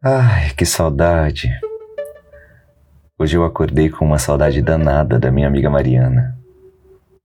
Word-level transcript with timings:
Ai, 0.00 0.50
que 0.56 0.64
saudade. 0.64 1.50
Hoje 3.18 3.36
eu 3.36 3.44
acordei 3.44 3.90
com 3.90 4.04
uma 4.04 4.18
saudade 4.20 4.62
danada 4.62 5.18
da 5.18 5.28
minha 5.28 5.48
amiga 5.48 5.68
Mariana. 5.68 6.38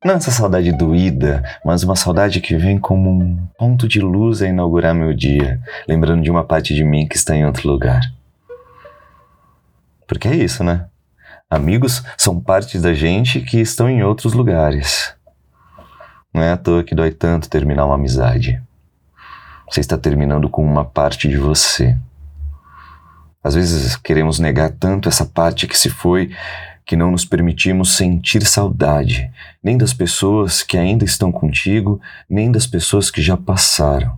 Não 0.03 0.15
essa 0.15 0.31
saudade 0.31 0.71
doída, 0.71 1.43
mas 1.63 1.83
uma 1.83 1.95
saudade 1.95 2.41
que 2.41 2.57
vem 2.57 2.79
como 2.79 3.11
um 3.11 3.47
ponto 3.59 3.87
de 3.87 3.99
luz 3.99 4.41
a 4.41 4.47
inaugurar 4.47 4.95
meu 4.95 5.13
dia, 5.13 5.61
lembrando 5.87 6.23
de 6.23 6.31
uma 6.31 6.43
parte 6.43 6.73
de 6.73 6.83
mim 6.83 7.07
que 7.07 7.15
está 7.15 7.35
em 7.35 7.45
outro 7.45 7.69
lugar. 7.69 8.01
Porque 10.07 10.27
é 10.27 10.35
isso, 10.35 10.63
né? 10.63 10.87
Amigos 11.47 12.03
são 12.17 12.41
partes 12.41 12.81
da 12.81 12.91
gente 12.91 13.39
que 13.41 13.59
estão 13.59 13.87
em 13.87 14.01
outros 14.01 14.33
lugares. 14.33 15.13
Não 16.33 16.41
é 16.41 16.51
à 16.51 16.57
toa 16.57 16.83
que 16.83 16.95
dói 16.95 17.11
tanto 17.11 17.51
terminar 17.51 17.85
uma 17.85 17.95
amizade. 17.95 18.59
Você 19.69 19.79
está 19.79 19.95
terminando 19.95 20.49
com 20.49 20.65
uma 20.65 20.83
parte 20.83 21.27
de 21.27 21.37
você. 21.37 21.95
Às 23.43 23.55
vezes 23.55 23.95
queremos 23.95 24.39
negar 24.39 24.71
tanto 24.71 25.09
essa 25.09 25.25
parte 25.25 25.67
que 25.67 25.77
se 25.77 25.89
foi 25.89 26.31
que 26.85 26.95
não 26.95 27.11
nos 27.11 27.25
permitimos 27.25 27.95
sentir 27.95 28.45
saudade, 28.45 29.31
nem 29.63 29.77
das 29.77 29.93
pessoas 29.93 30.61
que 30.63 30.77
ainda 30.77 31.05
estão 31.05 31.31
contigo, 31.31 32.01
nem 32.29 32.51
das 32.51 32.67
pessoas 32.67 33.09
que 33.09 33.21
já 33.21 33.37
passaram. 33.37 34.17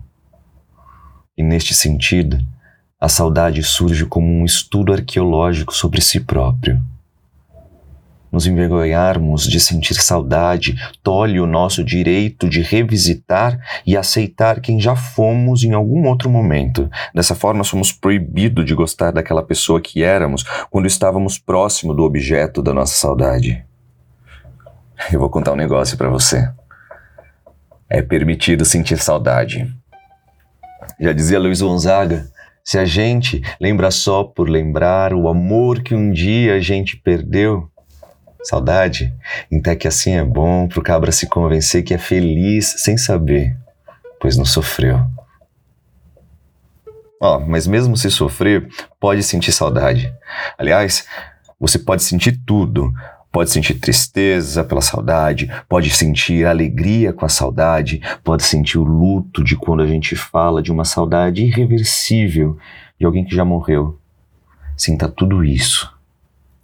E 1.36 1.42
neste 1.42 1.74
sentido, 1.74 2.38
a 3.00 3.08
saudade 3.08 3.62
surge 3.62 4.06
como 4.06 4.26
um 4.26 4.44
estudo 4.44 4.92
arqueológico 4.92 5.74
sobre 5.74 6.00
si 6.00 6.20
próprio 6.20 6.82
nos 8.36 8.46
envergonharmos 8.46 9.48
de 9.48 9.58
sentir 9.58 9.94
saudade, 9.94 10.76
tolhe 11.02 11.40
o 11.40 11.46
nosso 11.46 11.82
direito 11.82 12.50
de 12.50 12.60
revisitar 12.60 13.58
e 13.86 13.96
aceitar 13.96 14.60
quem 14.60 14.78
já 14.78 14.94
fomos 14.94 15.64
em 15.64 15.72
algum 15.72 16.06
outro 16.06 16.28
momento. 16.28 16.90
Dessa 17.14 17.34
forma, 17.34 17.64
somos 17.64 17.92
proibidos 17.92 18.66
de 18.66 18.74
gostar 18.74 19.10
daquela 19.10 19.42
pessoa 19.42 19.80
que 19.80 20.04
éramos 20.04 20.42
quando 20.70 20.84
estávamos 20.84 21.38
próximo 21.38 21.94
do 21.94 22.02
objeto 22.02 22.62
da 22.62 22.74
nossa 22.74 22.92
saudade. 22.94 23.64
Eu 25.10 25.18
vou 25.18 25.30
contar 25.30 25.52
um 25.52 25.56
negócio 25.56 25.96
para 25.96 26.10
você. 26.10 26.46
É 27.88 28.02
permitido 28.02 28.66
sentir 28.66 28.98
saudade. 28.98 29.66
Já 31.00 31.14
dizia 31.14 31.40
Luiz 31.40 31.62
Gonzaga, 31.62 32.28
se 32.62 32.78
a 32.78 32.84
gente 32.84 33.40
lembra 33.58 33.90
só 33.90 34.24
por 34.24 34.46
lembrar 34.46 35.14
o 35.14 35.26
amor 35.26 35.82
que 35.82 35.94
um 35.94 36.10
dia 36.10 36.52
a 36.52 36.60
gente 36.60 36.98
perdeu, 36.98 37.70
Saudade? 38.46 39.12
Então 39.50 39.72
é 39.72 39.76
que 39.76 39.88
assim 39.88 40.12
é 40.12 40.24
bom 40.24 40.68
pro 40.68 40.80
cabra 40.80 41.10
se 41.10 41.26
convencer 41.26 41.82
que 41.82 41.92
é 41.92 41.98
feliz 41.98 42.76
sem 42.78 42.96
saber, 42.96 43.56
pois 44.20 44.36
não 44.36 44.44
sofreu. 44.44 45.04
Ó, 47.20 47.38
oh, 47.38 47.40
mas 47.40 47.66
mesmo 47.66 47.96
se 47.96 48.08
sofrer, 48.08 48.68
pode 49.00 49.24
sentir 49.24 49.50
saudade. 49.50 50.14
Aliás, 50.56 51.08
você 51.58 51.76
pode 51.76 52.04
sentir 52.04 52.40
tudo. 52.46 52.92
Pode 53.32 53.50
sentir 53.50 53.74
tristeza 53.74 54.62
pela 54.62 54.80
saudade, 54.80 55.50
pode 55.68 55.90
sentir 55.90 56.46
alegria 56.46 57.12
com 57.12 57.26
a 57.26 57.28
saudade, 57.28 58.00
pode 58.24 58.44
sentir 58.44 58.78
o 58.78 58.84
luto 58.84 59.42
de 59.44 59.56
quando 59.56 59.82
a 59.82 59.86
gente 59.86 60.14
fala 60.14 60.62
de 60.62 60.70
uma 60.72 60.84
saudade 60.84 61.44
irreversível 61.44 62.56
de 62.98 63.04
alguém 63.04 63.24
que 63.24 63.34
já 63.34 63.44
morreu. 63.44 63.98
Sinta 64.76 65.08
tudo 65.08 65.44
isso. 65.44 65.92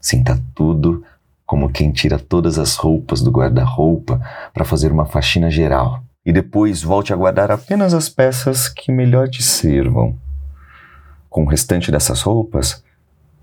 Sinta 0.00 0.40
tudo 0.54 1.04
como 1.52 1.68
quem 1.68 1.92
tira 1.92 2.18
todas 2.18 2.58
as 2.58 2.76
roupas 2.76 3.20
do 3.20 3.30
guarda-roupa 3.30 4.18
para 4.54 4.64
fazer 4.64 4.90
uma 4.90 5.04
faxina 5.04 5.50
geral 5.50 6.02
e 6.24 6.32
depois 6.32 6.82
volte 6.82 7.12
a 7.12 7.16
guardar 7.16 7.50
apenas 7.50 7.92
as 7.92 8.08
peças 8.08 8.70
que 8.70 8.90
melhor 8.90 9.28
te 9.28 9.42
sirvam. 9.42 10.16
Com 11.28 11.44
o 11.44 11.46
restante 11.46 11.92
dessas 11.92 12.22
roupas, 12.22 12.82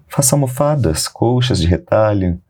faça 0.08 0.36
almofadas, 0.36 1.08
colchas 1.08 1.60
de 1.60 1.68
retalho, 1.68 2.42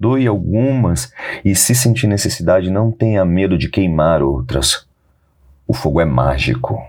doe 0.00 0.26
algumas 0.26 1.12
e, 1.44 1.54
se 1.54 1.74
sentir 1.74 2.06
necessidade, 2.06 2.70
não 2.70 2.90
tenha 2.90 3.22
medo 3.22 3.58
de 3.58 3.68
queimar 3.68 4.22
outras. 4.22 4.86
O 5.68 5.74
fogo 5.74 6.00
é 6.00 6.06
mágico. 6.06 6.82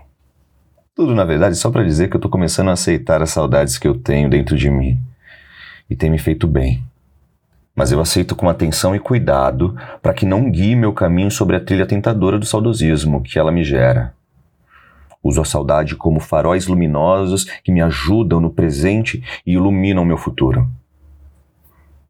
Tudo, 0.94 1.14
na 1.14 1.26
verdade, 1.26 1.56
só 1.56 1.70
para 1.70 1.84
dizer 1.84 2.08
que 2.08 2.16
eu 2.16 2.18
estou 2.18 2.30
começando 2.30 2.70
a 2.70 2.72
aceitar 2.72 3.20
as 3.20 3.28
saudades 3.28 3.76
que 3.76 3.86
eu 3.86 3.98
tenho 3.98 4.30
dentro 4.30 4.56
de 4.56 4.70
mim. 4.70 4.98
E 5.90 5.94
tem 5.94 6.08
me 6.08 6.18
feito 6.18 6.48
bem 6.48 6.87
mas 7.78 7.92
eu 7.92 8.00
aceito 8.00 8.34
com 8.34 8.48
atenção 8.48 8.96
e 8.96 8.98
cuidado 8.98 9.76
para 10.02 10.12
que 10.12 10.26
não 10.26 10.50
guie 10.50 10.74
meu 10.74 10.92
caminho 10.92 11.30
sobre 11.30 11.54
a 11.54 11.60
trilha 11.60 11.86
tentadora 11.86 12.36
do 12.36 12.44
saudosismo 12.44 13.22
que 13.22 13.38
ela 13.38 13.52
me 13.52 13.62
gera. 13.62 14.12
Uso 15.22 15.40
a 15.40 15.44
saudade 15.44 15.94
como 15.94 16.18
faróis 16.18 16.66
luminosos 16.66 17.44
que 17.62 17.70
me 17.70 17.80
ajudam 17.80 18.40
no 18.40 18.50
presente 18.50 19.22
e 19.46 19.52
iluminam 19.52 20.04
meu 20.04 20.16
futuro. 20.16 20.68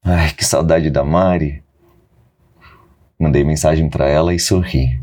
Ai, 0.02 0.30
que 0.30 0.42
saudade 0.42 0.88
da 0.88 1.04
Mari! 1.04 1.62
Mandei 3.20 3.44
mensagem 3.44 3.90
para 3.90 4.08
ela 4.08 4.32
e 4.32 4.38
sorri. 4.38 4.98